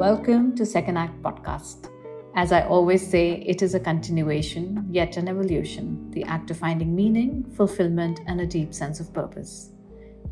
[0.00, 1.90] Welcome to Second Act Podcast.
[2.34, 6.96] As I always say, it is a continuation, yet an evolution, the act of finding
[6.96, 9.72] meaning, fulfillment, and a deep sense of purpose.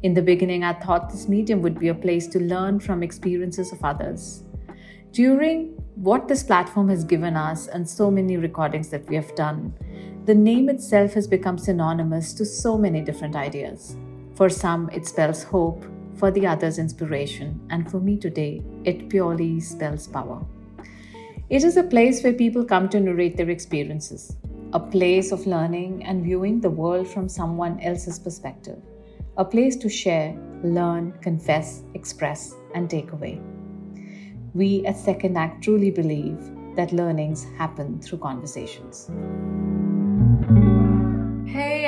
[0.03, 3.71] In the beginning, I thought this medium would be a place to learn from experiences
[3.71, 4.43] of others.
[5.13, 9.75] During what this platform has given us and so many recordings that we have done,
[10.25, 13.99] the name itself has become synonymous to so many different ideas.
[14.35, 15.85] For some, it spells hope,
[16.19, 20.45] for the others, inspiration, and for me today, it purely spells power.
[21.49, 24.37] It is a place where people come to narrate their experiences,
[24.73, 28.83] a place of learning and viewing the world from someone else's perspective,
[29.37, 33.41] a place to share, learn, confess, express, and take away.
[34.55, 36.39] We at Second Act truly believe
[36.77, 39.09] that learnings happen through conversations.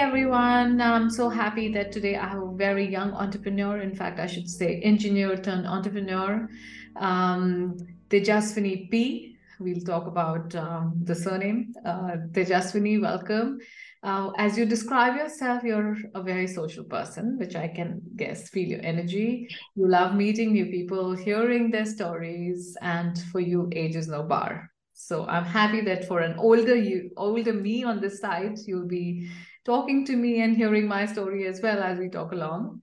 [0.01, 3.83] Everyone, I'm so happy that today I have a very young entrepreneur.
[3.83, 6.49] In fact, I should say engineer turned entrepreneur,
[6.97, 7.77] um,
[8.09, 9.37] Tejaswini P.
[9.59, 11.75] We'll talk about um, the surname.
[11.85, 13.59] Uh, Tejaswini, welcome.
[14.03, 18.71] Uh, as you describe yourself, you're a very social person, which I can guess, feel
[18.71, 19.49] your energy.
[19.77, 24.71] You love meeting new people, hearing their stories, and for you, age is no bar.
[24.95, 29.29] So I'm happy that for an older you, older me on this side, you'll be
[29.65, 32.81] talking to me and hearing my story as well as we talk along.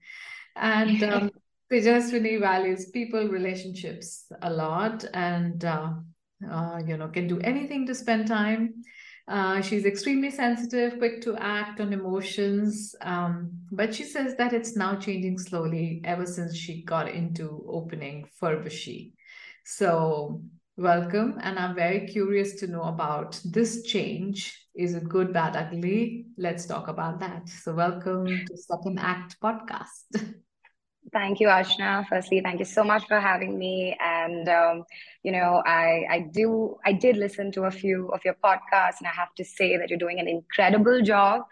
[0.56, 1.30] And um,
[1.70, 5.90] Tejaswini values people, relationships a lot, and uh,
[6.50, 8.82] uh, you know can do anything to spend time.
[9.28, 14.74] Uh, she's extremely sensitive, quick to act on emotions, um, but she says that it's
[14.74, 19.12] now changing slowly ever since she got into opening Furbishy.
[19.66, 20.40] So
[20.78, 26.26] welcome, and I'm very curious to know about this change is it good, bad, ugly?
[26.38, 27.48] Let's talk about that.
[27.48, 30.06] So, welcome to Second Act Podcast.
[31.12, 32.06] Thank you, Ashna.
[32.06, 33.96] Firstly, thank you so much for having me.
[33.98, 34.84] And um,
[35.22, 39.06] you know, I I do I did listen to a few of your podcasts, and
[39.06, 41.44] I have to say that you're doing an incredible job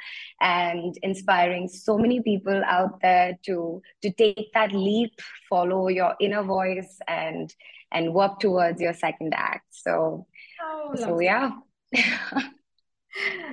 [0.42, 5.12] and inspiring so many people out there to to take that leap,
[5.48, 7.54] follow your inner voice, and
[7.92, 9.64] and work towards your second act.
[9.70, 10.26] So,
[10.62, 11.52] oh, so yeah.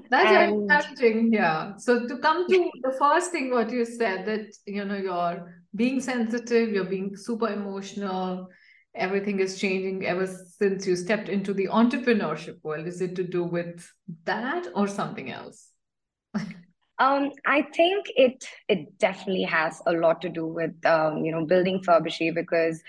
[0.09, 0.29] That's
[0.99, 1.77] very Yeah.
[1.77, 6.01] So to come to the first thing what you said that you know you're being
[6.01, 8.49] sensitive, you're being super emotional,
[8.95, 12.87] everything is changing ever since you stepped into the entrepreneurship world.
[12.87, 13.89] Is it to do with
[14.25, 15.69] that or something else?
[16.99, 21.45] um, I think it it definitely has a lot to do with um, you know
[21.45, 22.81] building Furbishy because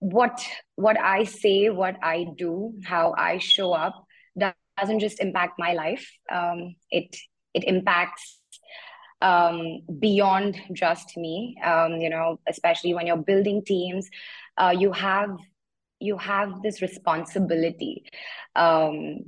[0.00, 0.44] what
[0.76, 4.04] what I say, what I do, how I show up
[4.78, 6.10] doesn't just impact my life.
[6.30, 7.16] Um, it
[7.54, 8.40] it impacts
[9.22, 11.56] um, beyond just me.
[11.64, 14.08] Um, you know, especially when you're building teams,
[14.58, 15.36] uh, you have
[16.00, 18.04] you have this responsibility.
[18.56, 19.20] Um,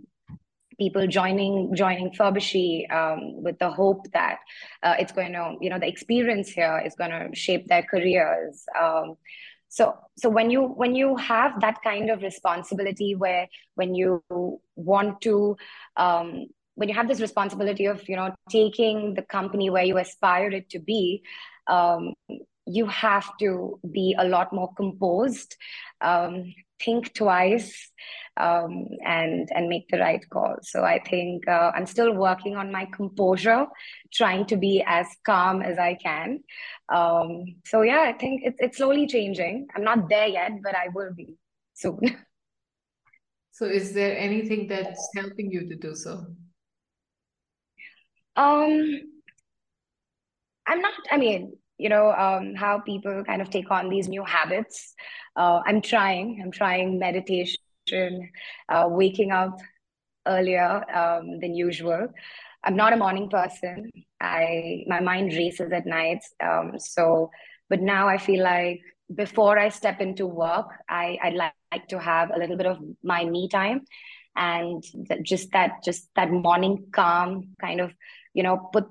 [0.78, 4.38] people joining joining Furbishy um, with the hope that
[4.82, 8.64] uh, it's going to, you know, the experience here is going to shape their careers.
[9.76, 14.22] So so when you when you have that kind of responsibility where when you
[14.74, 15.58] want to
[15.98, 20.50] um, when you have this responsibility of you know taking the company where you aspire
[20.50, 21.22] it to be
[21.66, 22.14] um,
[22.64, 25.56] you have to be a lot more composed
[26.00, 26.54] um,
[26.84, 27.90] think twice
[28.36, 30.56] um, and and make the right call.
[30.62, 33.66] So I think uh, I'm still working on my composure,
[34.12, 36.40] trying to be as calm as I can.
[36.88, 39.68] Um, so yeah, I think it's it's slowly changing.
[39.74, 41.36] I'm not there yet, but I will be
[41.74, 42.00] soon.
[43.56, 46.26] So is there anything that's helping you to do so?
[48.36, 49.00] Um,
[50.66, 50.92] I'm not.
[51.10, 54.94] I mean, you know um, how people kind of take on these new habits
[55.36, 56.40] uh, i'm trying.
[56.42, 57.56] I'm trying meditation
[58.68, 59.58] uh, waking up
[60.26, 62.08] earlier um, than usual.
[62.64, 63.90] I'm not a morning person.
[64.20, 67.30] I my mind races at night um, so
[67.68, 68.80] but now i feel like
[69.14, 72.78] before i step into work i i'd like, like to have a little bit of
[73.02, 73.82] my me time
[74.36, 74.82] and
[75.22, 77.92] just that just that morning calm kind of
[78.34, 78.86] you know put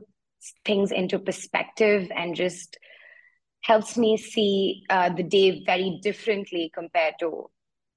[0.63, 2.77] things into perspective and just
[3.65, 7.49] helps me see uh, the day very differently compared to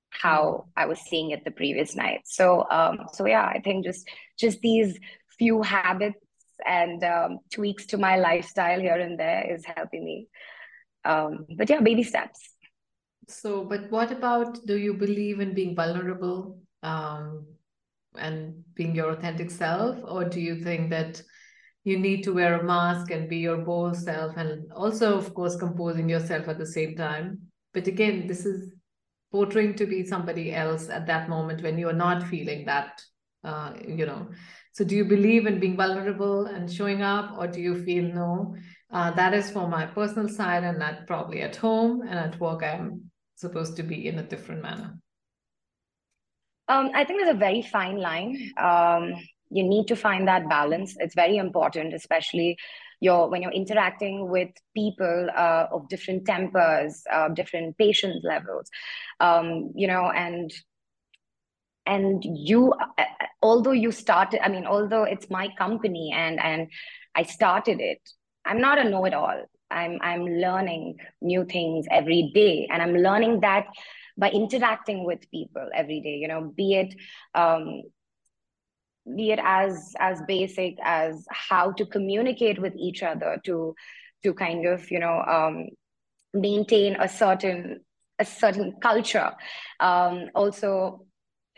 [0.08, 2.20] how I was seeing it the previous night.
[2.24, 4.98] So, um, so yeah, I think just just these
[5.38, 6.16] few habits
[6.66, 10.28] and um, tweaks to my lifestyle here and there is helping me.
[11.04, 12.40] Um, but yeah, baby steps.
[13.28, 17.46] So, but what about do you believe in being vulnerable um,
[18.16, 21.20] and being your authentic self, or do you think that
[21.88, 25.56] you need to wear a mask and be your bold self and also of course
[25.56, 27.38] composing yourself at the same time.
[27.72, 28.74] But again this is
[29.32, 33.02] portraying to be somebody else at that moment when you're not feeling that
[33.44, 34.28] uh, you know.
[34.72, 38.54] So do you believe in being vulnerable and showing up or do you feel no?
[38.92, 42.62] Uh, that is for my personal side and that probably at home and at work
[42.62, 44.98] i'm supposed to be in a different manner.
[46.68, 48.52] Um, i think there's a very fine line.
[48.58, 49.14] Um,
[49.50, 52.56] you need to find that balance it's very important especially
[53.00, 58.70] you're when you're interacting with people uh, of different tempers, uh, different patience levels,
[59.20, 60.52] um, you know, and
[61.86, 63.04] and you, uh,
[63.42, 66.68] although you started, I mean, although it's my company and and
[67.14, 68.00] I started it,
[68.44, 69.44] I'm not a know-it-all.
[69.70, 73.66] I'm I'm learning new things every day, and I'm learning that
[74.16, 76.16] by interacting with people every day.
[76.16, 76.94] You know, be it
[77.34, 77.82] um,
[79.16, 83.74] be it as as basic as how to communicate with each other to
[84.22, 85.68] to kind of you know um,
[86.34, 87.80] maintain a certain
[88.18, 89.32] a certain culture.
[89.80, 91.06] Um, also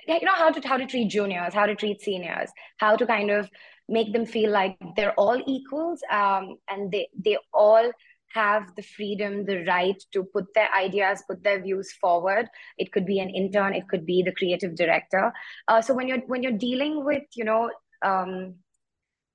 [0.06, 3.30] you know how to how to treat juniors how to treat seniors how to kind
[3.30, 3.48] of
[3.88, 7.90] make them feel like they're all equals um, and they they all
[8.32, 12.48] have the freedom, the right to put their ideas, put their views forward.
[12.78, 15.32] It could be an intern, it could be the creative director.
[15.68, 17.70] Uh, so when you're when you're dealing with you know
[18.02, 18.54] um,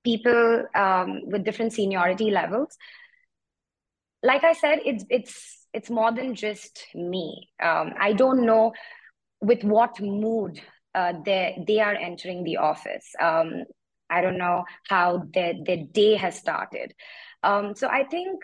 [0.04, 2.78] people um, with different seniority levels,
[4.24, 7.50] like I said, it's it's it's more than just me.
[7.62, 8.74] Um, I don't know
[9.42, 10.62] with what mood
[10.96, 13.06] uh, they they are entering the office.
[13.22, 13.66] Um,
[14.10, 16.94] I don't know how their their day has started.
[17.44, 18.42] Um, so I think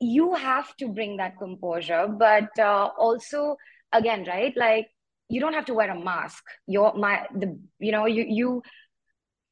[0.00, 3.56] you have to bring that composure but uh, also
[3.92, 4.88] again right like
[5.30, 6.44] you don't have to wear a mask.
[6.66, 8.62] Your my the you know you you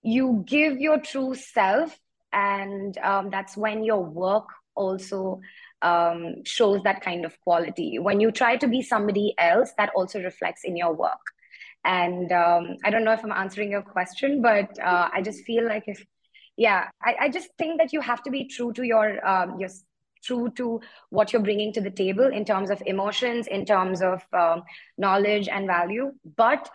[0.03, 1.97] you give your true self
[2.33, 5.41] and um, that's when your work also
[5.81, 7.99] um, shows that kind of quality.
[7.99, 11.25] When you try to be somebody else that also reflects in your work.
[11.85, 15.65] And um, i don't know if i'm answering your question but uh, i just feel
[15.67, 16.05] like if
[16.57, 19.71] yeah I, I just think that you have to be true to your um, your
[20.25, 20.81] true to
[21.11, 24.63] what you're bringing to the table in terms of emotions, in terms of um,
[24.97, 26.13] knowledge and value.
[26.37, 26.69] But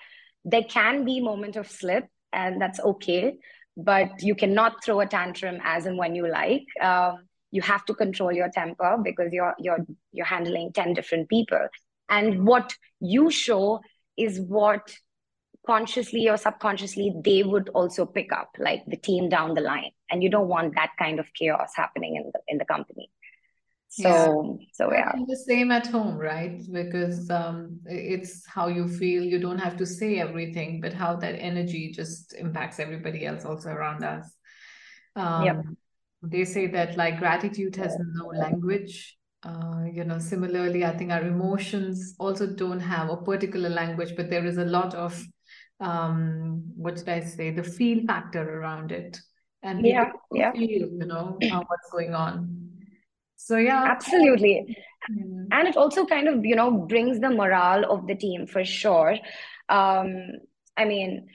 [0.45, 3.35] there can be moment of slip, and that's okay.
[3.75, 6.65] But you cannot throw a tantrum as and when you like.
[6.81, 11.67] Um, you have to control your temper because you're you're you're handling 10 different people
[12.09, 13.79] and what you show
[14.17, 14.95] is what
[15.65, 20.23] consciously or subconsciously they would also pick up like the team down the line and
[20.23, 23.09] you don't want that kind of chaos happening in the in the company
[23.95, 24.67] so yeah.
[24.73, 25.11] so yeah.
[25.27, 26.59] the same at home right?
[26.71, 29.23] Because um it's how you feel.
[29.23, 33.69] You don't have to say everything but how that energy just impacts everybody else also
[33.69, 34.25] around us.
[35.15, 35.65] Um yep.
[36.23, 39.15] they say that like gratitude has no language.
[39.45, 44.29] Uh, you know similarly i think our emotions also don't have a particular language but
[44.29, 45.21] there is a lot of
[45.81, 47.51] um what did i say?
[47.51, 49.19] The feel factor around it.
[49.61, 50.53] And yeah yeah.
[50.53, 52.63] feel you know uh, what's going on
[53.43, 53.83] so yeah.
[53.87, 54.77] Absolutely.
[55.11, 55.47] Mm.
[55.51, 59.17] and it also kind of you know brings the morale of the team for sure.
[59.69, 60.31] Um
[60.77, 61.27] i mean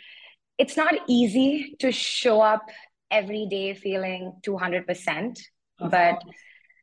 [0.56, 2.64] it's not easy to show up
[3.10, 5.38] every day feeling 200%
[5.78, 6.20] but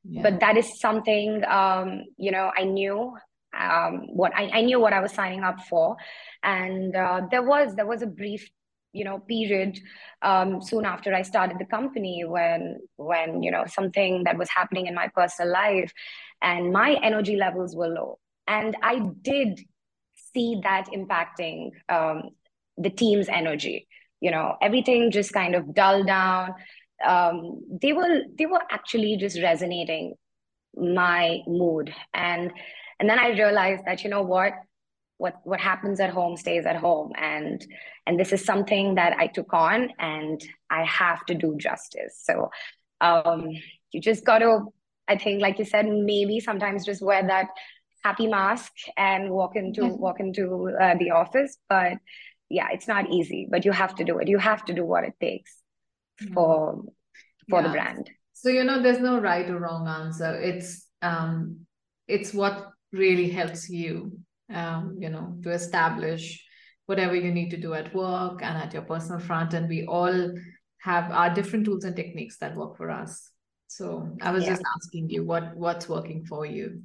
[0.04, 0.22] yeah.
[0.24, 3.14] but that is something um you know i knew
[3.60, 5.98] um what I, I knew what i was signing up for.
[6.44, 8.50] And uh, there was there was a brief
[8.96, 9.80] you know period
[10.22, 14.88] um, soon after I started the company when when you know something that was happening
[14.88, 15.92] in my personal life
[16.42, 18.20] and my energy levels were low.
[18.48, 19.60] And I did
[20.34, 22.30] see that impacting um,
[22.78, 23.88] the team's energy
[24.22, 26.56] you know everything just kind of dulled down.
[27.06, 30.16] Um, they were they were actually just resonating
[30.76, 31.94] my mood.
[32.14, 32.52] And
[33.00, 34.54] and then I realized that you know what
[35.18, 37.12] what what happens at home stays at home.
[37.18, 37.66] And
[38.06, 42.22] and this is something that i took on and i have to do justice.
[42.24, 42.50] So
[43.02, 43.50] um
[43.92, 44.66] you just got to
[45.08, 47.48] i think like you said maybe sometimes just wear that
[48.04, 50.02] happy mask and walk into mm-hmm.
[50.02, 51.58] walk into uh, the office.
[51.70, 51.94] But
[52.50, 54.28] yeah it's not easy but you have to do it.
[54.28, 55.62] You have to do what it takes
[56.34, 56.84] for
[57.50, 57.68] for yeah.
[57.68, 58.10] the brand.
[58.34, 60.40] So you know there's no right or wrong answer.
[60.40, 61.66] It's um
[62.08, 64.20] it's what really helps you
[64.54, 66.44] um, you know, to establish
[66.86, 69.54] whatever you need to do at work and at your personal front.
[69.54, 70.32] And we all
[70.82, 73.32] have our different tools and techniques that work for us.
[73.68, 74.52] So I was yeah.
[74.52, 76.84] just asking you what what's working for you.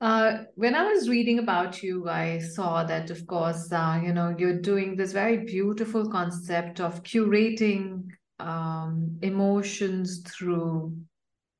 [0.00, 4.34] Uh, when I was reading about you, I saw that, of course, uh, you know,
[4.38, 8.04] you're doing this very beautiful concept of curating
[8.38, 10.96] um, emotions through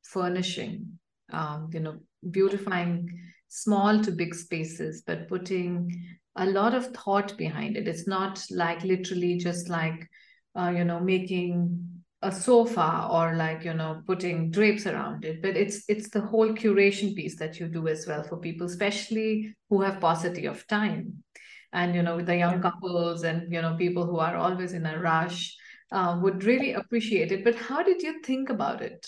[0.04, 0.98] furnishing,
[1.30, 1.98] um, you know,
[2.30, 3.10] beautifying
[3.50, 7.86] small to big spaces, but putting a lot of thought behind it.
[7.86, 10.08] It's not like literally just like,
[10.56, 15.56] uh, you know, making a sofa or like you know putting drapes around it but
[15.56, 19.80] it's it's the whole curation piece that you do as well for people especially who
[19.80, 21.22] have paucity of time.
[21.72, 24.84] And you know with the young couples and you know people who are always in
[24.86, 25.56] a rush
[25.92, 27.42] uh, would really appreciate it.
[27.44, 29.06] But how did you think about it?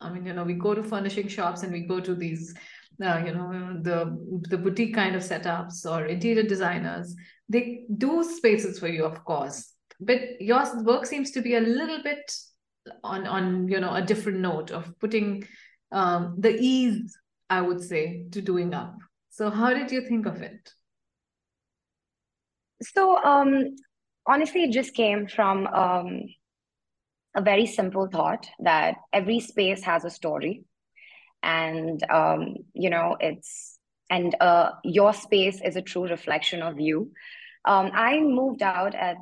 [0.00, 2.54] I mean you know we go to furnishing shops and we go to these
[3.02, 4.16] uh, you know the
[4.48, 7.14] the boutique kind of setups or interior designers
[7.48, 9.72] they do spaces for you of course.
[9.98, 12.32] But your work seems to be a little bit
[13.02, 15.44] on on you know a different note of putting
[15.92, 17.16] um, the ease
[17.50, 18.96] i would say to doing up.
[19.30, 20.72] So how did you think of it?
[22.82, 23.76] So um
[24.26, 26.20] honestly it just came from um
[27.34, 30.64] a very simple thought that every space has a story
[31.42, 33.78] and um you know it's
[34.08, 37.12] and uh your space is a true reflection of you.
[37.64, 39.16] Um i moved out at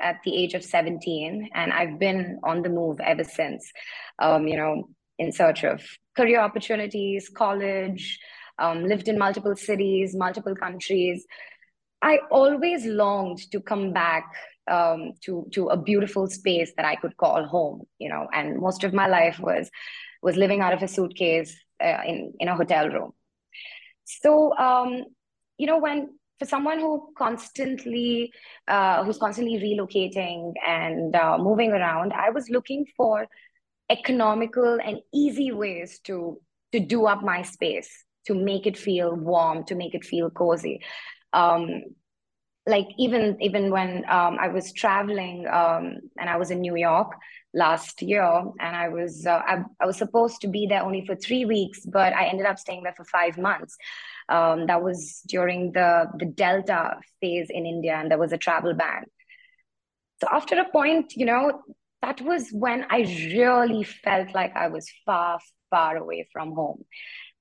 [0.00, 3.70] at the age of 17 and i've been on the move ever since.
[4.18, 5.82] Um, you know in search of
[6.16, 8.18] career opportunities college
[8.60, 11.26] um, lived in multiple cities multiple countries.
[12.00, 14.24] I always longed to come back
[14.70, 18.84] um, to to a beautiful space that i could call home you know and most
[18.84, 19.70] of my life was
[20.22, 23.12] was living out of a suitcase uh, in in a hotel room.
[24.04, 25.04] So um,
[25.58, 28.32] you know when for someone who constantly
[28.68, 33.26] uh, who's constantly relocating and uh, moving around i was looking for
[33.90, 36.40] economical and easy ways to
[36.72, 40.80] to do up my space to make it feel warm to make it feel cozy.
[41.32, 41.82] Um,
[42.66, 47.12] like even even when um, i was traveling um, and i was in new york
[47.64, 48.28] last year
[48.60, 51.80] and i was uh, I, I was supposed to be there only for three weeks
[51.84, 53.76] but i ended up staying there for five months
[54.28, 58.74] um, that was during the, the Delta phase in India, and there was a travel
[58.74, 59.04] ban.
[60.20, 61.62] So after a point, you know,
[62.02, 63.00] that was when I
[63.32, 65.38] really felt like I was far,
[65.70, 66.84] far away from home.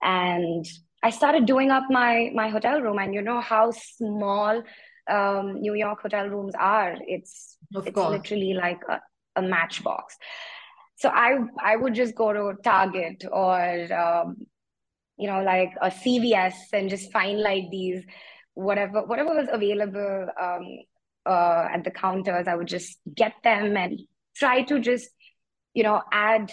[0.01, 0.65] And
[1.03, 4.63] I started doing up my my hotel room, and you know how small
[5.09, 6.95] um, New York hotel rooms are.
[7.01, 8.11] It's of it's course.
[8.11, 8.99] literally like a,
[9.37, 10.17] a matchbox.
[10.95, 14.35] So I I would just go to Target or um,
[15.17, 18.03] you know, like a CVS and just find like these
[18.53, 20.65] whatever whatever was available um,
[21.25, 22.47] uh, at the counters.
[22.47, 23.99] I would just get them and
[24.35, 25.09] try to just
[25.73, 26.51] you know add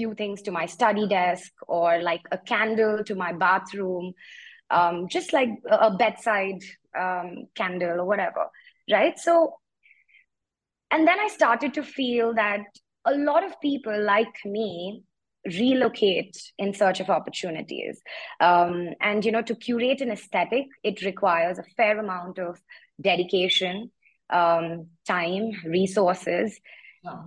[0.00, 4.14] few things to my study desk or like a candle to my bathroom,
[4.70, 6.60] um, just like a bedside
[6.98, 8.46] um, candle or whatever,
[8.90, 9.18] right?
[9.18, 9.56] So,
[10.90, 12.60] and then I started to feel that
[13.06, 15.04] a lot of people like me
[15.46, 18.00] relocate in search of opportunities.
[18.40, 22.60] Um, and you know to curate an aesthetic it requires a fair amount of
[23.00, 23.90] dedication
[24.30, 26.58] um, time resources.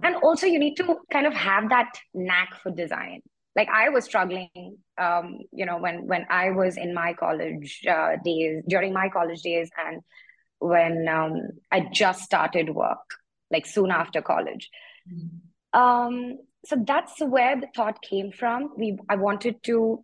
[0.04, 3.22] And also you need to kind of have that knack for design.
[3.56, 8.14] Like i was struggling um, you know when when i was in my college uh,
[8.26, 10.02] days during my college days and
[10.58, 11.36] when um,
[11.72, 13.06] i just started work
[13.54, 14.70] like soon after college.
[15.12, 15.80] Mm-hmm.
[15.80, 18.74] um, so that's where the thought came from.
[18.78, 20.04] We i wanted to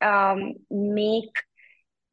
[0.00, 1.30] um, make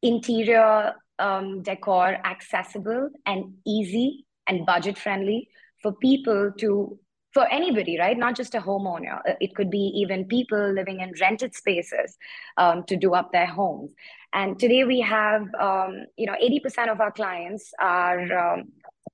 [0.02, 5.48] interior um, decor accessible and easy and budget friendly
[5.82, 6.98] for people to
[7.32, 8.18] for anybody right?
[8.18, 9.18] Not just a homeowner.
[9.26, 12.16] Uh, it could be even people living in rented spaces
[12.58, 13.90] um, to do up their homes.
[14.34, 18.72] And today we have um, you know 80% of our clients are um,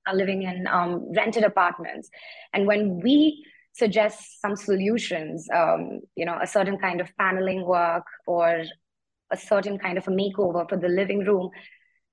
[0.09, 2.09] are living in um, rented apartments
[2.53, 8.05] and when we suggest some solutions, um, you know, a certain kind of paneling work
[8.27, 8.63] or
[9.31, 11.49] a certain kind of a makeover for the living room.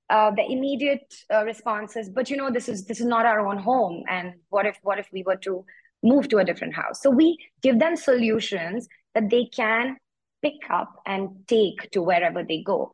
[0.08, 3.40] Uh, the immediate uh, response is, but you know, this is this is not our
[3.40, 5.64] own home, and what if what if we were to
[6.02, 7.02] move to a different house?
[7.02, 9.96] So we give them solutions that they can
[10.42, 12.92] pick up and take to wherever they go,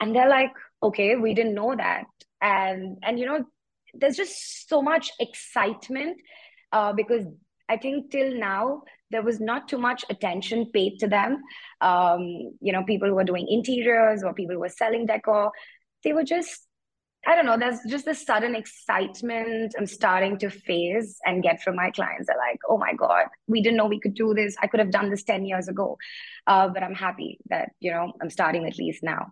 [0.00, 0.52] and they're like,
[0.82, 2.04] okay, we didn't know that,
[2.40, 3.44] and and you know,
[4.00, 6.20] there's just so much excitement
[6.72, 7.24] uh, because
[7.68, 11.42] I think till now there was not too much attention paid to them.
[11.80, 12.20] Um,
[12.60, 15.52] you know, people who were doing interiors or people who were selling decor,
[16.04, 16.68] they were just
[17.26, 21.74] I don't know, there's just this sudden excitement I'm starting to phase and get from
[21.74, 22.28] my clients.
[22.28, 24.56] They're like, oh my God, we didn't know we could do this.
[24.62, 25.98] I could have done this 10 years ago.
[26.46, 29.26] Uh, but I'm happy that, you know, I'm starting at least now.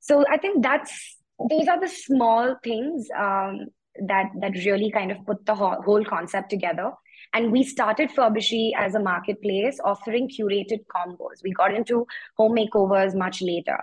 [0.00, 1.16] So I think that's,
[1.50, 3.66] those are the small things um,
[4.06, 6.92] that, that really kind of put the whole, whole concept together.
[7.34, 11.42] And we started Furbishy as a marketplace offering curated combos.
[11.42, 13.78] We got into home makeovers much later.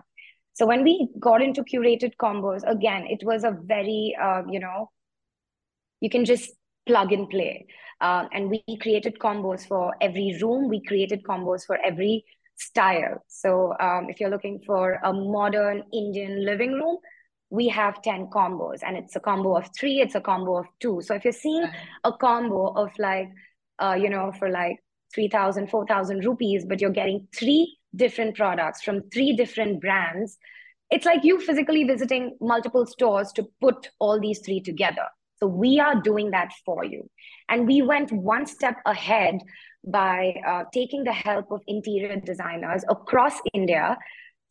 [0.53, 4.89] So when we got into curated combos, again, it was a very, uh, you know,
[5.99, 6.51] you can just
[6.87, 7.67] plug and play.
[8.01, 10.69] Uh, and we created combos for every room.
[10.69, 13.23] We created combos for every style.
[13.27, 16.97] So um, if you're looking for a modern Indian living room,
[17.49, 21.01] we have 10 combos and it's a combo of three, it's a combo of two.
[21.01, 21.65] So if you're seeing
[22.03, 23.29] a combo of like,
[23.79, 24.77] uh, you know, for like
[25.13, 30.37] 3,000, 4,000 rupees, but you're getting three different products from three different brands,
[30.91, 35.07] it's like you physically visiting multiple stores to put all these three together.
[35.37, 37.09] So we are doing that for you.
[37.49, 39.39] And we went one step ahead
[39.85, 43.97] by uh, taking the help of interior designers across India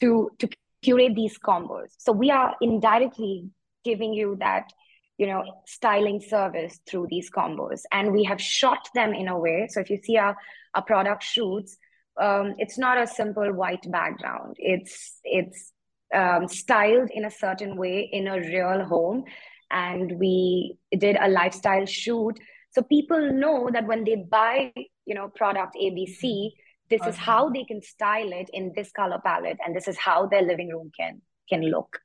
[0.01, 0.49] to, to
[0.85, 1.89] curate these combos.
[1.99, 3.49] So we are indirectly
[3.85, 4.73] giving you that,
[5.19, 7.81] you know, styling service through these combos.
[7.93, 9.69] And we have shot them in a way.
[9.71, 10.37] So if you see our,
[10.75, 11.77] our product shoots,
[12.21, 14.57] um, it's not a simple white background.
[14.59, 15.73] It's it's
[16.15, 19.25] um, styled in a certain way in a real home,
[19.71, 22.39] and we did a lifestyle shoot
[22.75, 24.73] so people know that when they buy
[25.07, 26.51] you know product abc
[26.91, 27.11] this okay.
[27.11, 30.43] is how they can style it in this color palette and this is how their
[30.43, 31.99] living room can can look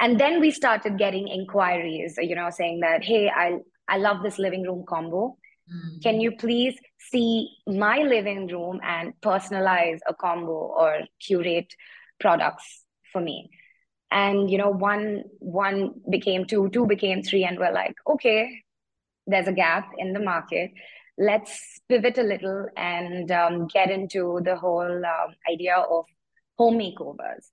[0.00, 3.58] and then we started getting inquiries you know saying that hey i
[3.88, 5.36] i love this living room combo
[5.72, 5.98] mm-hmm.
[6.00, 11.72] can you please see my living room and personalize a combo or curate
[12.20, 13.50] products for me
[14.10, 18.62] and you know one one became two two became three and we're like okay
[19.26, 20.70] there's a gap in the market
[21.18, 26.04] let's pivot a little and um, get into the whole um, idea of
[26.58, 27.46] home makeovers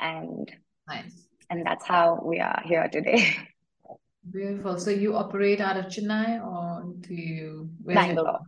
[0.00, 0.50] and
[0.86, 1.26] nice.
[1.50, 3.34] and that's how we are here today.
[4.30, 4.78] Beautiful.
[4.78, 8.40] So you operate out of chennai or do you bangalore.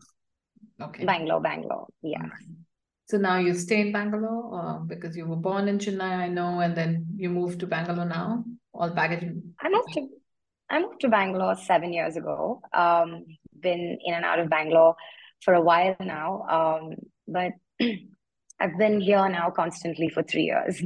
[0.81, 1.05] Okay.
[1.05, 1.87] Bangalore bangalore.
[2.02, 2.26] Yeah.
[3.07, 6.61] So now you stay in bangalore or because you were born in chennai i know
[6.61, 8.44] and then you moved to bangalore now?
[8.73, 9.25] All packaged
[9.61, 10.09] i moved to
[10.70, 12.62] I moved to Bangalore seven years ago.
[12.73, 13.25] Um,
[13.61, 14.96] been in and out of Bangalore
[15.42, 16.94] for a while now, um,
[17.27, 17.53] but
[18.61, 20.83] I've been here now constantly for three years,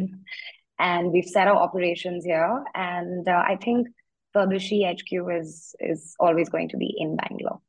[0.79, 2.65] and we've set our operations here.
[2.75, 3.89] And uh, I think
[4.35, 7.61] Furbishy HQ is is always going to be in Bangalore.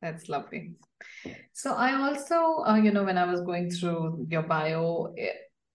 [0.00, 0.74] That's lovely.
[1.52, 5.32] So I also, uh, you know, when I was going through your bio, eh,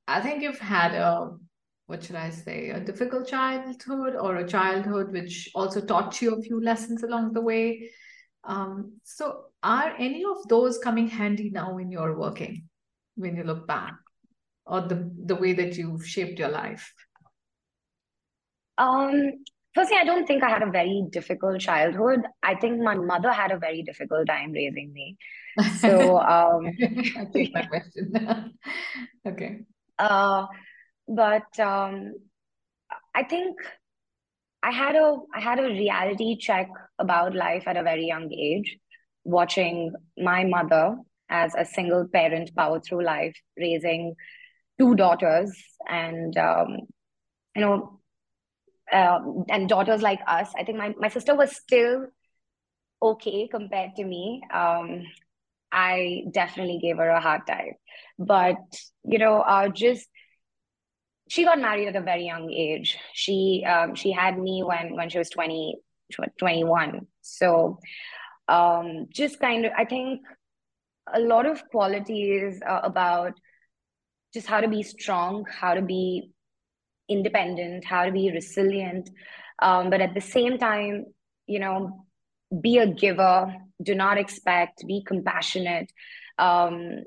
[0.07, 1.31] I think you've had a
[1.87, 6.41] what should I say, a difficult childhood or a childhood which also taught you a
[6.41, 7.89] few lessons along the way.
[8.47, 12.69] Um, so, are any of those coming handy now in your working
[13.15, 13.95] when you look back,
[14.65, 16.93] or the the way that you've shaped your life?
[18.77, 19.33] Um,
[19.75, 22.21] firstly, I don't think I had a very difficult childhood.
[22.41, 25.17] I think my mother had a very difficult time raising me.
[25.79, 28.53] So, um, I take my question.
[29.27, 29.59] okay.
[29.99, 30.45] Uh,
[31.05, 32.13] but um,
[33.13, 33.57] I think
[34.67, 38.77] I had a I had a reality check about life at a very young age,
[39.23, 40.97] watching my mother
[41.29, 44.15] as a single parent power through life, raising
[44.77, 45.53] two daughters,
[45.87, 46.79] and um,
[47.55, 48.01] you know,
[48.91, 50.51] uh, and daughters like us.
[50.59, 52.07] I think my my sister was still
[53.01, 54.41] okay compared to me.
[54.53, 55.03] Um,
[55.71, 57.75] I definitely gave her a hard time,
[58.19, 58.57] but
[59.05, 60.09] you know, uh, just
[61.27, 62.97] she got married at a very young age.
[63.13, 65.75] She um, she had me when when she was 20,
[66.39, 67.07] 21.
[67.21, 67.79] So
[68.47, 70.21] um, just kind of, I think
[71.13, 73.33] a lot of qualities uh, about
[74.33, 76.31] just how to be strong, how to be
[77.09, 79.09] independent, how to be resilient,
[79.61, 81.05] um, but at the same time,
[81.45, 82.05] you know,
[82.61, 83.53] be a giver.
[83.81, 84.85] Do not expect.
[84.87, 85.91] Be compassionate.
[86.39, 87.03] Um,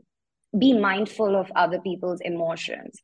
[0.59, 3.01] be mindful of other people's emotions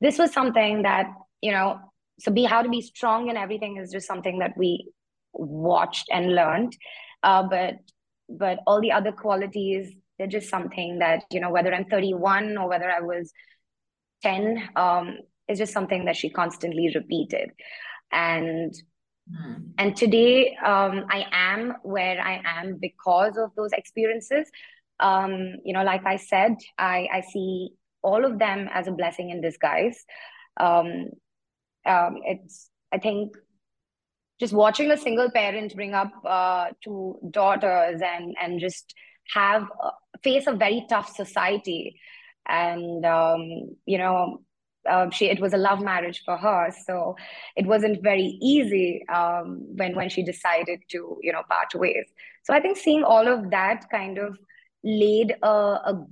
[0.00, 1.06] this was something that
[1.40, 1.78] you know
[2.18, 4.90] so be how to be strong and everything is just something that we
[5.32, 6.76] watched and learned.
[7.22, 7.74] Uh, but
[8.28, 12.68] but all the other qualities they're just something that you know whether i'm 31 or
[12.68, 13.32] whether i was
[14.22, 17.50] 10 um is just something that she constantly repeated.
[18.12, 18.72] And
[19.30, 19.64] mm.
[19.78, 24.48] and today um i am where i am because of those experiences.
[25.00, 27.70] Um you know like i said i i see
[28.02, 30.04] all of them as a blessing in disguise.
[30.58, 31.10] Um,
[31.86, 33.34] um, it's, I think,
[34.38, 38.94] just watching a single parent bring up uh, two daughters and and just
[39.34, 39.90] have uh,
[40.22, 42.00] face a very tough society,
[42.48, 44.42] and um, you know,
[44.88, 47.16] uh, she it was a love marriage for her, so
[47.54, 52.06] it wasn't very easy um, when when she decided to you know part ways.
[52.44, 54.38] So I think seeing all of that kind of
[54.82, 56.06] laid a, a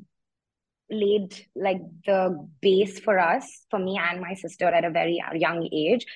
[0.91, 5.69] laid like the base for us, for me and my sister at a very young
[5.73, 6.07] age.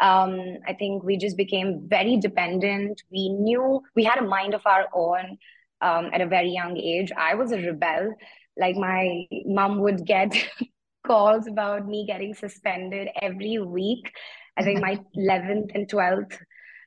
[0.00, 3.02] Um, I think we just became very dependent.
[3.10, 5.38] We knew we had a mind of our own
[5.80, 7.12] um, at a very young age.
[7.16, 8.14] I was a rebel.
[8.56, 10.32] Like my mom would get
[11.06, 14.12] calls about me getting suspended every week.
[14.56, 16.36] I think my 11th and 12th,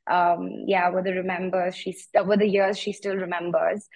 [0.10, 1.75] um, yeah, were the remembers.
[1.75, 3.88] She were the years she still remembers.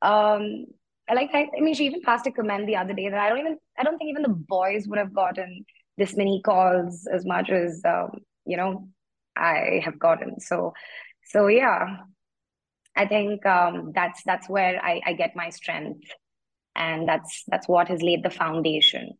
[0.00, 0.66] Um,
[1.12, 3.38] like I, I mean, she even passed a comment the other day that I don't
[3.38, 5.64] even, I don't think even the boys would have gotten
[5.98, 8.10] this many calls as much as um,
[8.46, 8.88] you know
[9.36, 10.40] I have gotten.
[10.40, 10.72] So,
[11.24, 11.96] so yeah,
[12.96, 16.06] I think um, that's that's where I, I get my strength,
[16.74, 19.12] and that's that's what has laid the foundation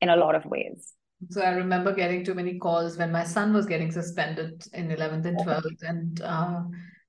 [0.00, 0.92] in a lot of ways.
[1.30, 5.24] So I remember getting too many calls when my son was getting suspended in 11th
[5.24, 6.62] and 12th, and uh,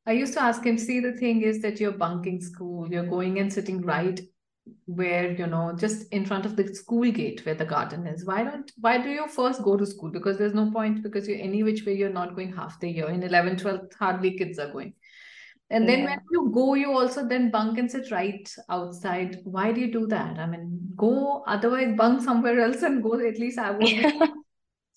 [0.07, 3.39] I used to ask him, see, the thing is that you're bunking school, you're going
[3.39, 4.19] and sitting right
[4.85, 8.25] where, you know, just in front of the school gate where the garden is.
[8.25, 10.11] Why don't, why do you first go to school?
[10.11, 13.09] Because there's no point because you're any which way you're not going half the year.
[13.09, 14.93] In 11, 12, hardly kids are going.
[15.71, 16.05] And then yeah.
[16.05, 19.39] when you go, you also then bunk and sit right outside.
[19.43, 20.37] Why do you do that?
[20.37, 23.87] I mean, go otherwise bunk somewhere else and go at least I will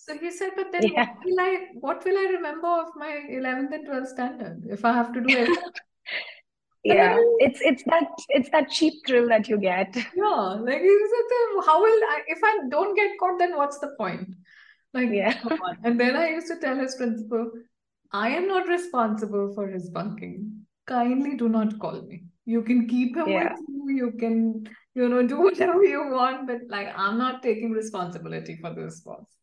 [0.09, 1.09] So he said, but then yeah.
[1.09, 4.93] what will I what will I remember of my 11th and 12th standard if I
[4.95, 5.59] have to do it?
[6.85, 9.95] yeah, it's it's that it's that cheap thrill that you get.
[10.17, 13.91] Yeah, like he said, how will I if I don't get caught, then what's the
[13.99, 14.35] point?
[14.95, 15.39] Like, yeah.
[15.85, 17.51] And then I used to tell his principal,
[18.11, 20.63] I am not responsible for his bunking.
[20.87, 22.23] Kindly do not call me.
[22.47, 23.53] You can keep him yeah.
[23.53, 23.91] with you.
[23.91, 28.73] You can, you know, do whatever you want, but like I'm not taking responsibility for
[28.73, 29.38] this boss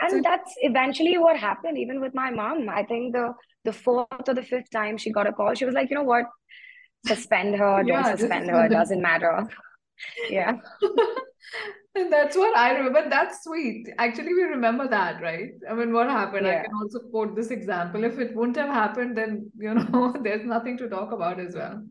[0.00, 2.68] and so, that's eventually what happened even with my mom.
[2.68, 3.32] I think the
[3.64, 6.02] the fourth or the fifth time she got a call she was like you know
[6.02, 6.26] what?
[7.06, 9.46] Suspend her don't suspend her it doesn't matter.
[10.30, 10.58] Yeah.
[11.96, 13.88] And that's what i remember that's sweet.
[13.98, 15.50] Actually we remember that right?
[15.70, 16.46] I mean what happened?
[16.46, 16.60] Yeah.
[16.60, 18.02] i can also quote this example.
[18.02, 21.84] If it wouldn't have happened then you know there's nothing to talk about as well.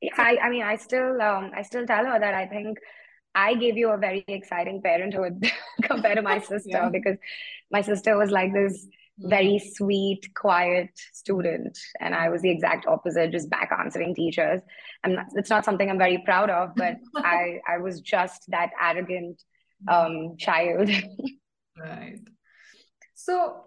[0.00, 2.78] Yeah, I, I mean i still um i still tell her that i think
[3.38, 5.48] I gave you a very exciting parenthood
[5.82, 6.88] compared to my sister yeah.
[6.88, 7.16] because
[7.70, 9.28] my sister was like this mm-hmm.
[9.30, 14.60] very sweet, quiet student, and I was the exact opposite, just back answering teachers.
[15.04, 19.40] And it's not something I'm very proud of, but I I was just that arrogant
[19.86, 20.90] um, child.
[21.78, 22.18] right.
[23.14, 23.66] So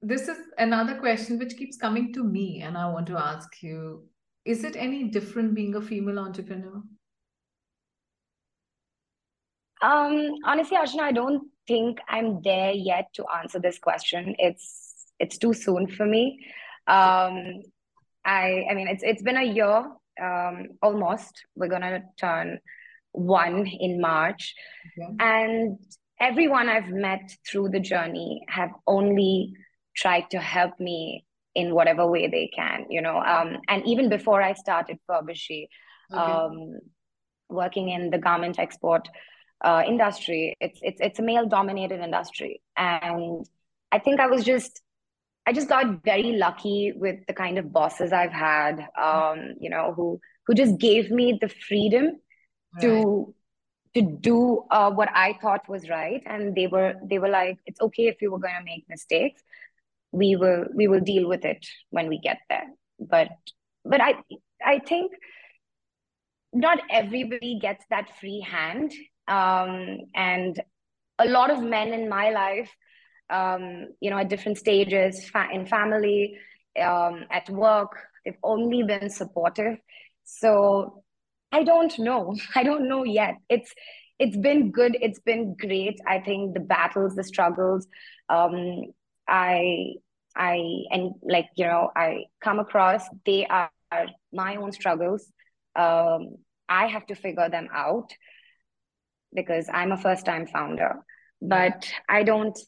[0.00, 4.08] this is another question which keeps coming to me, and I want to ask you:
[4.46, 6.82] Is it any different being a female entrepreneur?
[9.82, 14.34] Um, honestly, Archana, I don't think I'm there yet to answer this question.
[14.38, 16.38] It's it's too soon for me.
[16.86, 17.62] Um,
[18.24, 19.84] I I mean, it's it's been a year,
[20.22, 21.44] um, almost.
[21.56, 22.60] We're gonna turn
[23.10, 24.54] one in March,
[24.98, 25.16] okay.
[25.18, 25.78] and
[26.20, 29.54] everyone I've met through the journey have only
[29.96, 32.86] tried to help me in whatever way they can.
[32.88, 35.66] You know, um, and even before I started Furbishy,
[36.12, 36.20] okay.
[36.20, 36.78] um,
[37.48, 39.08] working in the garment export
[39.62, 40.56] uh, industry.
[40.60, 43.46] It's it's it's a male dominated industry, and
[43.90, 44.82] I think I was just
[45.46, 48.86] I just got very lucky with the kind of bosses I've had.
[49.00, 52.06] Um, you know, who who just gave me the freedom
[52.74, 52.82] right.
[52.82, 53.34] to
[53.94, 57.80] to do uh, what I thought was right, and they were they were like, it's
[57.80, 59.42] okay if you were going to make mistakes.
[60.10, 62.66] We will we will deal with it when we get there.
[62.98, 63.28] But
[63.84, 64.14] but I
[64.64, 65.12] I think
[66.52, 68.92] not everybody gets that free hand
[69.28, 70.60] um, and
[71.18, 72.70] a lot of men in my life,
[73.30, 76.36] um, you know, at different stages, fa- in family,
[76.80, 77.92] um, at work,
[78.24, 79.78] they've only been supportive.
[80.24, 81.02] So
[81.50, 82.36] I don't know.
[82.54, 83.36] I don't know yet.
[83.48, 83.72] It's
[84.18, 84.96] it's been good.
[85.00, 85.98] It's been great.
[86.06, 87.86] I think the battles, the struggles,
[88.28, 88.84] um,
[89.28, 89.94] I
[90.36, 90.58] I
[90.90, 93.02] and like you know, I come across.
[93.26, 93.70] They are
[94.32, 95.30] my own struggles.
[95.76, 96.36] Um,
[96.68, 98.12] I have to figure them out
[99.34, 100.96] because I'm a first time founder.
[101.40, 102.58] But I don't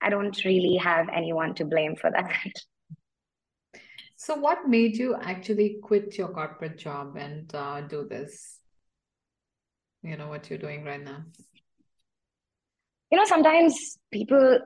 [0.00, 2.52] I don't really have anyone to blame for that.
[4.20, 8.58] So, what made you actually quit your corporate job and uh, do this?
[10.02, 11.24] You know, what you're doing right now?
[13.10, 14.58] You know, sometimes people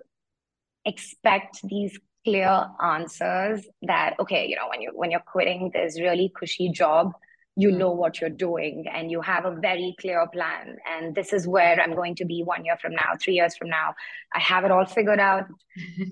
[0.85, 6.33] expect these clear answers that, okay, you know, when you when you're quitting this really
[6.35, 7.13] cushy job,
[7.57, 7.79] you hmm.
[7.79, 11.81] know what you're doing and you have a very clear plan and this is where
[11.81, 13.95] i'm going to be one year from now three years from now
[14.35, 15.47] i have it all figured out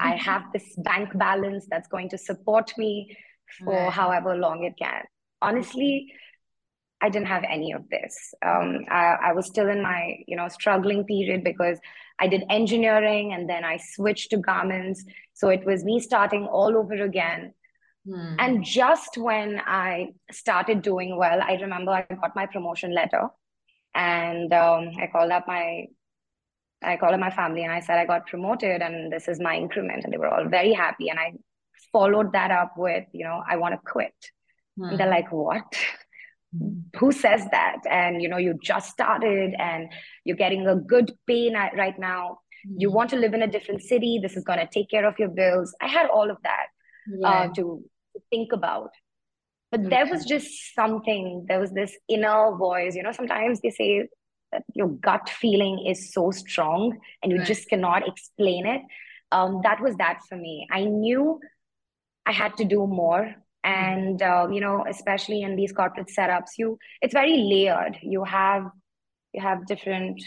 [0.00, 3.16] i have this bank balance that's going to support me
[3.59, 3.92] for right.
[3.92, 5.03] however long it can
[5.42, 6.12] honestly
[7.03, 8.35] I didn't have any of this.
[8.44, 11.79] Um, I, I was still in my, you know, struggling period because
[12.18, 15.03] I did engineering and then I switched to garments.
[15.33, 17.55] So it was me starting all over again.
[18.08, 18.36] Hmm.
[18.38, 23.28] And just when I started doing well, I remember I got my promotion letter
[23.94, 25.86] and um, I called up my
[26.82, 29.54] I called up my family and I said I got promoted and this is my
[29.54, 31.32] increment and they were all very happy and I
[31.92, 34.14] followed that up with you know I want to quit
[34.78, 35.12] and they're hmm.
[35.12, 35.76] like what
[36.98, 39.88] who says that and you know you just started and
[40.24, 42.94] you're getting a good pay right now you hmm.
[42.94, 45.28] want to live in a different city this is going to take care of your
[45.28, 46.66] bills i had all of that
[47.06, 47.28] yeah.
[47.28, 47.84] uh, to
[48.31, 48.90] think about.
[49.70, 54.09] But there was just something there was this inner voice you know sometimes they say
[54.51, 57.46] that your gut feeling is so strong and you right.
[57.46, 58.83] just cannot explain it.
[59.31, 60.66] Um, that was that for me.
[60.70, 61.40] I knew
[62.27, 66.79] i had to do more and uh, you know especially in these corporate setups you
[67.03, 67.99] it's very layered.
[68.03, 68.64] You have
[69.33, 70.23] you have different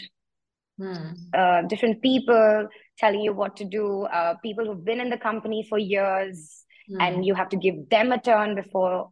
[0.78, 1.12] hmm.
[1.36, 2.68] uh, different people
[2.98, 7.00] telling you what to do uh, people who've been in the company for years hmm.
[7.00, 9.10] and you have to give them a turn before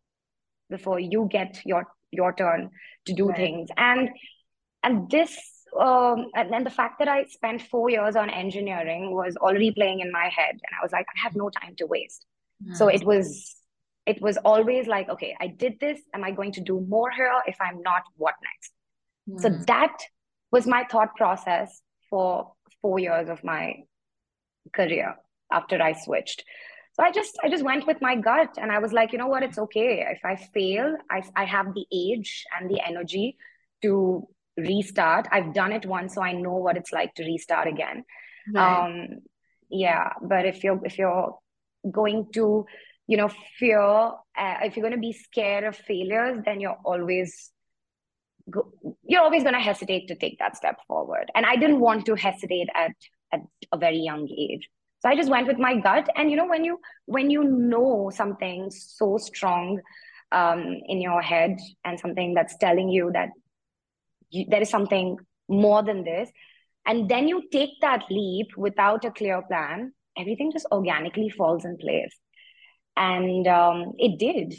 [0.70, 2.70] before you get your your turn
[3.06, 3.36] to do right.
[3.36, 4.10] things and
[4.82, 5.36] and this
[5.80, 10.00] um, and then the fact that I spent four years on engineering was already playing
[10.00, 12.26] in my head, and I was like, I have no time to waste.
[12.74, 13.56] So it was
[14.06, 16.00] it was always like, okay, I did this.
[16.12, 17.32] Am I going to do more here?
[17.46, 18.72] If I'm not, what next?
[19.28, 19.40] Mm.
[19.40, 19.62] So hmm.
[19.64, 19.96] that
[20.50, 21.80] was my thought process
[22.10, 23.84] for four years of my
[24.74, 25.16] career
[25.50, 26.44] after I switched.
[26.94, 29.28] So I just I just went with my gut and I was like, you know
[29.28, 30.04] what, it's okay.
[30.10, 33.36] If I fail, I I have the age and the energy
[33.82, 35.26] to restart.
[35.32, 38.04] I've done it once, so I know what it's like to restart again.
[38.52, 38.84] Right.
[38.84, 39.20] Um
[39.70, 41.38] yeah, but if you're if you're
[41.90, 42.66] going to
[43.06, 43.28] you know
[43.58, 47.50] fear uh, if you're going to be scared of failures then you're always
[48.50, 48.72] go,
[49.04, 52.14] you're always going to hesitate to take that step forward and i didn't want to
[52.14, 52.92] hesitate at
[53.32, 53.40] at
[53.72, 54.68] a very young age
[55.02, 58.10] so i just went with my gut and you know when you when you know
[58.14, 59.80] something so strong
[60.32, 63.28] um, in your head and something that's telling you that
[64.30, 66.30] you, there is something more than this
[66.86, 71.76] and then you take that leap without a clear plan everything just organically falls in
[71.76, 72.16] place
[72.96, 74.54] and um, it did.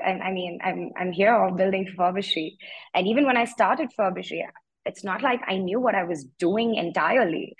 [0.00, 2.56] And I mean, I'm I'm here building Furbishy,
[2.94, 4.42] and even when I started Furbishy,
[4.84, 7.54] it's not like I knew what I was doing entirely.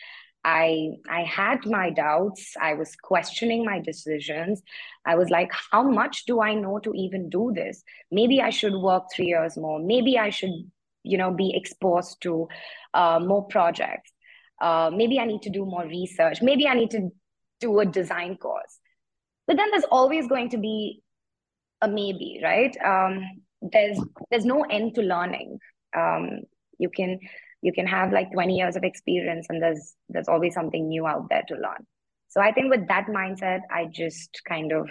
[0.44, 2.54] I I had my doubts.
[2.60, 4.62] I was questioning my decisions.
[5.06, 7.82] I was like, how much do I know to even do this?
[8.10, 9.78] Maybe I should work three years more.
[9.78, 10.54] Maybe I should,
[11.04, 12.48] you know, be exposed to
[12.94, 14.10] uh, more projects.
[14.60, 16.42] Uh, maybe I need to do more research.
[16.42, 17.10] Maybe I need to
[17.60, 18.78] do a design course
[19.46, 21.02] but then there's always going to be
[21.80, 23.22] a maybe right um,
[23.60, 23.98] there's
[24.30, 25.58] there's no end to learning
[25.96, 26.40] um,
[26.78, 27.18] you can
[27.62, 31.28] you can have like 20 years of experience and there's there's always something new out
[31.30, 31.86] there to learn
[32.28, 34.88] so i think with that mindset i just kind of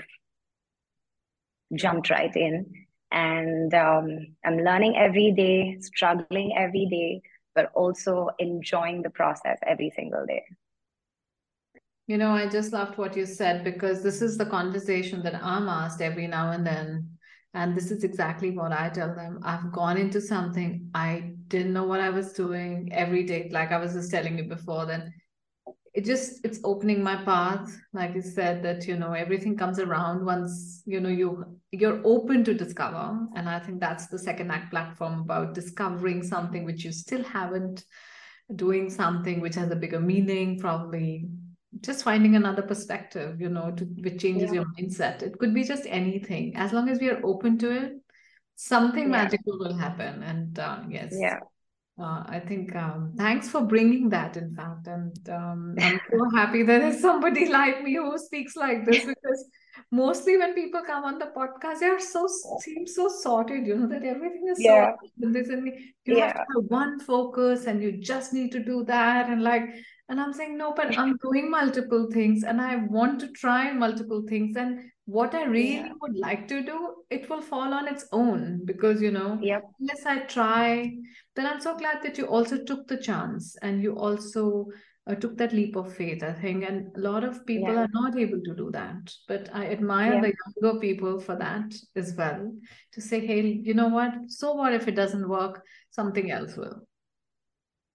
[1.76, 2.66] jumped right in
[3.12, 4.08] and um,
[4.46, 7.22] i'm learning every day struggling every day
[7.54, 10.44] but also enjoying the process every single day
[12.08, 15.70] you know, I just loved what you said because this is the conversation that I'm
[15.70, 17.08] asked every now and then.
[17.54, 19.40] And this is exactly what I tell them.
[19.44, 23.50] I've gone into something I didn't know what I was doing every day.
[23.52, 25.14] Like I was just telling you before, then
[25.94, 27.78] it just it's opening my path.
[27.94, 32.44] Like you said, that you know, everything comes around once you know you you're open
[32.46, 33.20] to discover.
[33.36, 37.84] And I think that's the second act platform about discovering something which you still haven't,
[38.56, 41.28] doing something which has a bigger meaning, probably
[41.80, 44.56] just finding another perspective you know to, which changes yeah.
[44.56, 47.94] your mindset it could be just anything as long as we are open to it
[48.56, 49.24] something yeah.
[49.24, 51.40] magical will happen and uh, yes yeah
[52.00, 56.64] uh, I think um, thanks for bringing that, in fact, and um, I'm so happy
[56.64, 59.46] that there is somebody like me who speaks like this because
[59.92, 62.28] mostly when people come on the podcast, they are so
[62.62, 64.94] seem so sorted, you know, that everything is yeah.
[65.22, 66.28] so this and you yeah.
[66.28, 69.64] have to have one focus and you just need to do that and like
[70.12, 74.22] and I'm saying, no, but I'm doing multiple things and I want to try multiple
[74.28, 74.58] things.
[74.58, 75.94] And what I really yeah.
[76.02, 79.64] would like to do, it will fall on its own because, you know, yep.
[79.80, 80.94] unless I try,
[81.38, 84.66] then I'm so glad that you also took the chance and you also
[85.08, 86.66] uh, took that leap of faith, I think.
[86.68, 87.84] And a lot of people yeah.
[87.84, 89.14] are not able to do that.
[89.30, 90.22] But I admire yeah.
[90.24, 92.54] the younger people for that as well
[92.92, 94.12] to say, hey, you know what?
[94.28, 95.64] So what if it doesn't work?
[95.92, 96.86] Something else will.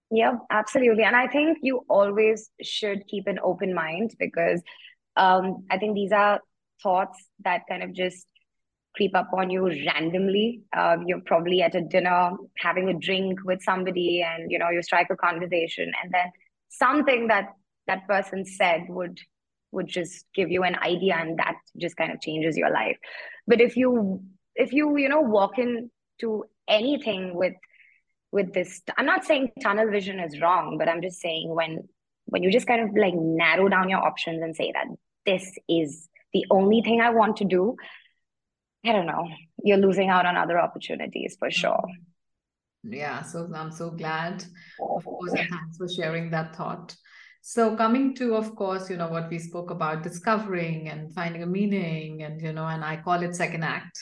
[0.09, 1.03] Yeah, absolutely.
[1.03, 4.61] And I think you always should keep an open mind because
[5.17, 6.39] um, I think these are
[6.81, 8.25] thoughts that kind of just
[8.95, 10.61] creep up on you randomly.
[10.75, 14.81] Uh, you're probably at a dinner having a drink with somebody, and you know you
[14.81, 16.31] strike a conversation, and then
[16.69, 17.49] something that
[17.87, 19.19] that person said would
[19.71, 22.97] would just give you an idea, and that just kind of changes your life.
[23.45, 24.21] But if you
[24.55, 27.53] if you you know walk into anything with
[28.37, 31.89] with this, I'm not saying tunnel vision is wrong, but I'm just saying when
[32.25, 34.87] when you just kind of like narrow down your options and say that
[35.25, 37.75] this is the only thing I want to do,
[38.85, 39.27] I don't know,
[39.63, 41.61] you're losing out on other opportunities for mm-hmm.
[41.61, 41.83] sure.
[42.83, 44.45] Yeah, so I'm so glad,
[44.79, 46.95] of course, and thanks for sharing that thought.
[47.41, 51.47] So coming to, of course, you know, what we spoke about discovering and finding a
[51.47, 53.97] meaning, and you know, and I call it second act.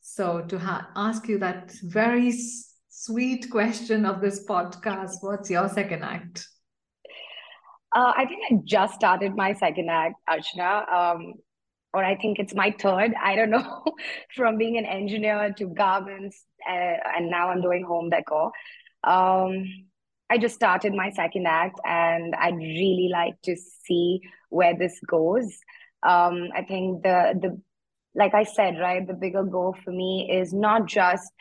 [0.00, 2.32] So to ha- ask you that very
[2.98, 6.48] sweet question of this podcast, what's your second act?
[7.94, 10.92] Uh, I think I just started my second act, Archana.
[10.92, 11.34] Um,
[11.94, 13.14] or I think it's my third.
[13.22, 13.84] I don't know.
[14.36, 18.50] From being an engineer to garments, uh, and now I'm doing home decor.
[19.04, 19.64] Um,
[20.28, 23.56] I just started my second act, and I'd really like to
[23.86, 25.46] see where this goes.
[26.02, 27.62] Um, I think the the
[28.14, 31.32] like I said, right, the bigger goal for me is not just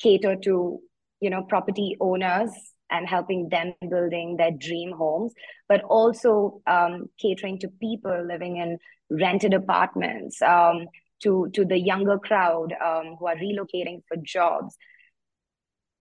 [0.00, 0.80] cater to
[1.20, 2.50] you know property owners
[2.90, 5.32] and helping them building their dream homes,
[5.68, 8.78] but also um, catering to people living in
[9.10, 10.86] rented apartments, um,
[11.22, 14.76] to, to the younger crowd um, who are relocating for jobs,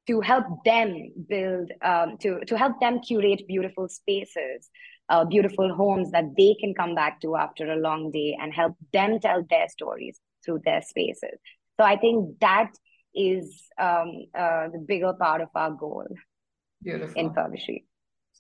[0.08, 4.70] to help them build, um, to, to help them curate beautiful spaces.
[5.12, 8.76] Uh, beautiful homes that they can come back to after a long day and help
[8.94, 11.40] them tell their stories through their spaces.
[11.80, 12.70] So I think that
[13.20, 16.08] is um, uh, the bigger part of our goal.
[16.82, 17.20] Beautiful.
[17.22, 17.84] In Fabergé.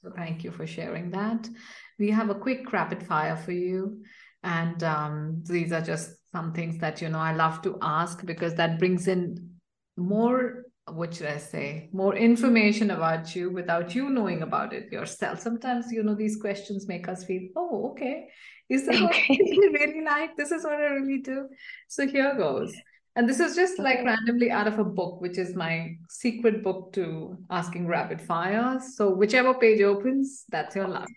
[0.01, 1.49] So thank you for sharing that.
[1.97, 4.03] We have a quick rapid fire for you.
[4.43, 8.55] And um, these are just some things that, you know, I love to ask because
[8.55, 9.55] that brings in
[9.97, 15.41] more, what should I say, more information about you without you knowing about it yourself.
[15.41, 18.29] Sometimes, you know, these questions make us feel, oh, okay,
[18.69, 19.37] is this what I
[19.73, 20.37] really like?
[20.37, 21.49] This is what I really do.
[21.89, 22.73] So here goes.
[23.15, 26.93] And this is just like randomly out of a book, which is my secret book
[26.93, 28.79] to asking rapid fire.
[28.95, 31.09] So whichever page opens, that's your luck.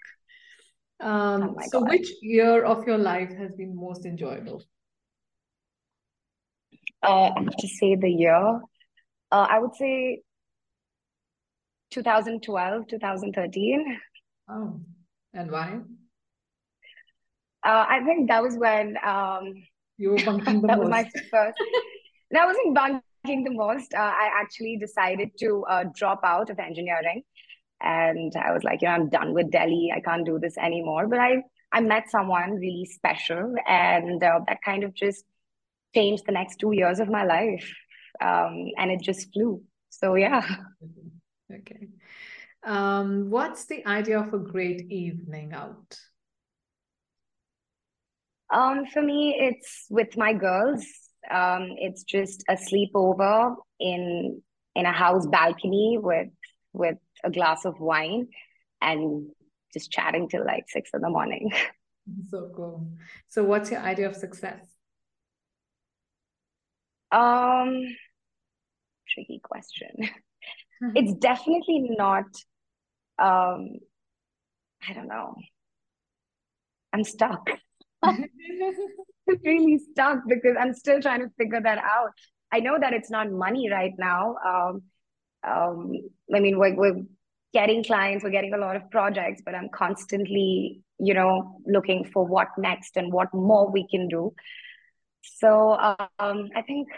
[1.00, 1.90] Um, oh so God.
[1.90, 4.62] which year of your life has been most enjoyable?
[7.02, 8.60] Uh, I have to say the year.
[9.30, 10.22] Uh, I would say
[11.90, 13.98] 2012, 2013.
[14.48, 14.80] Oh,
[15.34, 15.80] and why?
[17.64, 19.54] Uh, I think that was when um,
[19.98, 20.88] you were bunking the that most.
[20.88, 21.58] was my first.
[22.30, 23.94] that wasn't bunking the most.
[23.94, 27.22] Uh, I actually decided to uh, drop out of engineering,
[27.80, 29.92] and I was like, you know, I'm done with Delhi.
[29.94, 31.08] I can't do this anymore.
[31.08, 35.24] But I I met someone really special, and uh, that kind of just
[35.94, 37.72] changed the next two years of my life,
[38.20, 39.62] um, and it just flew.
[39.90, 40.46] So yeah.
[41.54, 41.88] Okay.
[42.64, 45.98] Um, what's the idea of a great evening out?
[48.52, 50.84] Um, for me, it's with my girls.
[51.30, 54.42] Um, it's just a sleepover in
[54.74, 56.28] in a house balcony with
[56.72, 58.28] with a glass of wine
[58.80, 59.28] and
[59.72, 61.50] just chatting till like six in the morning.
[62.30, 62.88] So cool.
[63.28, 64.60] So, what's your idea of success?
[67.12, 67.84] Um,
[69.08, 70.10] tricky question.
[70.96, 72.24] it's definitely not.
[73.20, 73.76] Um,
[74.88, 75.36] I don't know.
[76.92, 77.48] I'm stuck.
[79.44, 82.10] Really stuck because I'm still trying to figure that out.
[82.52, 84.36] I know that it's not money right now.
[84.46, 84.82] Um,
[85.44, 85.92] um,
[86.34, 87.02] I mean, we're, we're
[87.52, 92.24] getting clients, we're getting a lot of projects, but I'm constantly, you know, looking for
[92.26, 94.32] what next and what more we can do.
[95.22, 95.72] So
[96.18, 96.88] um, I think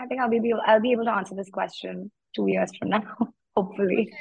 [0.00, 2.88] I think I'll be able, I'll be able to answer this question two years from
[2.90, 3.02] now,
[3.56, 4.12] hopefully.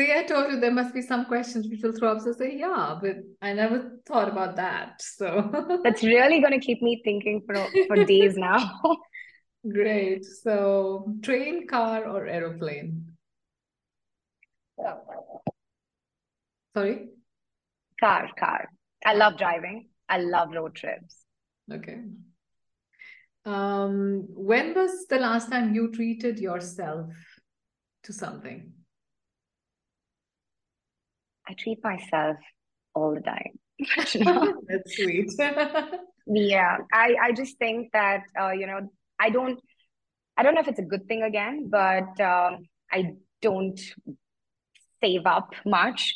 [0.00, 2.22] So yeah, I told you there must be some questions which will throw up.
[2.22, 5.02] So say, yeah, but I never thought about that.
[5.02, 5.50] So
[5.84, 8.80] that's really going to keep me thinking for for days now.
[9.70, 10.24] Great.
[10.24, 13.12] So train, car, or aeroplane?
[16.74, 17.08] Sorry.
[18.00, 18.70] Car, car.
[19.04, 19.90] I love driving.
[20.08, 21.14] I love road trips.
[21.70, 21.98] Okay.
[23.44, 27.12] Um, when was the last time you treated yourself
[28.04, 28.72] to something?
[31.50, 32.36] I treat myself
[32.94, 33.58] all the time.
[34.68, 35.32] That's sweet.
[36.26, 38.88] yeah, I I just think that uh, you know
[39.18, 39.58] I don't
[40.36, 43.80] I don't know if it's a good thing again, but um, I don't
[45.02, 46.14] save up much.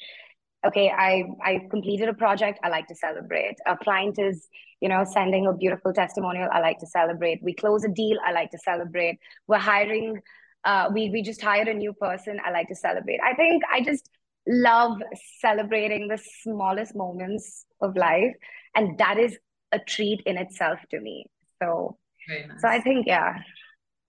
[0.67, 2.61] okay, I I completed a project.
[2.63, 3.57] I like to celebrate.
[3.67, 4.49] A client is
[4.81, 6.49] you know sending a beautiful testimonial.
[6.53, 7.43] I like to celebrate.
[7.43, 8.19] We close a deal.
[8.25, 9.19] I like to celebrate.
[9.49, 10.21] We're hiring.
[10.65, 12.41] Uh, we we just hired a new person.
[12.45, 13.21] I like to celebrate.
[13.31, 14.09] I think I just
[14.47, 15.01] love
[15.41, 18.35] celebrating the smallest moments of life,
[18.75, 19.39] and that is
[19.73, 21.27] a treat in itself to me.
[21.63, 22.61] So, nice.
[22.61, 23.39] so I think yeah,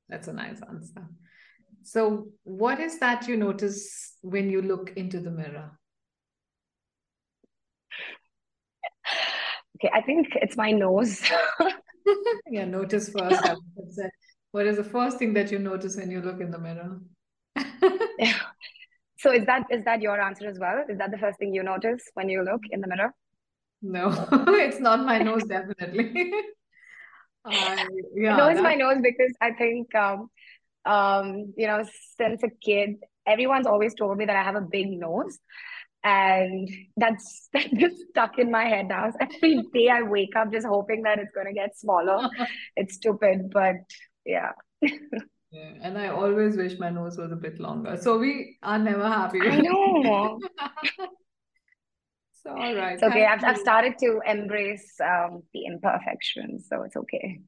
[0.10, 1.08] that's a nice answer.
[1.84, 5.72] So, what is that you notice when you look into the mirror?
[9.78, 11.22] Okay, I think it's my nose.
[12.50, 13.42] yeah, notice first.
[14.52, 17.00] what is the first thing that you notice when you look in the mirror?
[18.18, 18.34] yeah.
[19.26, 20.84] So is that is that your answer as well?
[20.88, 23.12] Is that the first thing you notice when you look in the mirror?
[23.82, 26.32] No, it's not my nose, definitely.
[27.44, 30.30] uh, yeah, no, it's my nose because I think um,
[30.86, 31.84] um, you know,
[32.20, 35.40] since a kid, everyone's always told me that I have a big nose.
[36.04, 39.12] And that's that just stuck in my head now.
[39.20, 42.30] Every day I wake up just hoping that it's gonna get smaller.
[42.76, 43.78] it's stupid, but
[44.24, 44.52] yeah.
[45.56, 45.72] Yeah.
[45.82, 47.98] And I always wish my nose was a bit longer.
[48.02, 49.40] So we are never happy.
[49.42, 50.40] I know.
[52.44, 52.94] so all right.
[52.96, 53.26] It's okay.
[53.26, 57.40] I've, I've started to embrace um, the imperfections, so it's okay.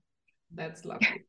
[0.53, 1.25] That's lovely.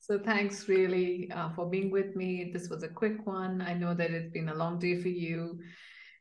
[0.00, 2.50] So thanks really uh, for being with me.
[2.52, 3.62] This was a quick one.
[3.62, 5.60] I know that it's been a long day for you.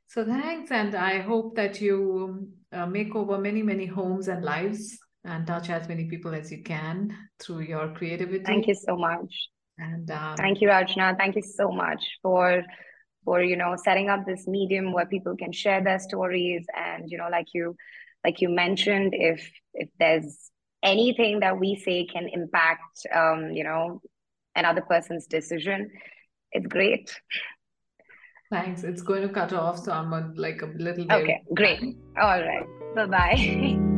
[0.08, 4.98] So thanks, and I hope that you uh, make over many, many homes and lives
[5.26, 8.44] and touch as many people as you can through your creativity.
[8.46, 9.34] Thank you so much.
[9.78, 11.18] And um, thank you, Rachna.
[11.18, 12.64] Thank you so much for
[13.24, 16.66] for you know setting up this medium where people can share their stories.
[16.76, 17.76] And you know like you
[18.24, 20.52] like you mentioned if if there's
[20.84, 24.02] anything that we say can impact um, you know
[24.56, 25.92] another person's decision
[26.52, 27.20] it's great.
[28.50, 28.84] Thanks.
[28.84, 31.82] It's going to cut off so i'm on like a little bit okay great.
[32.20, 32.66] All right.
[32.96, 33.94] Bye-bye